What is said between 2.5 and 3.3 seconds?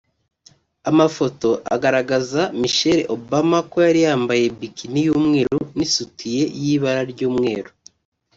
Michelle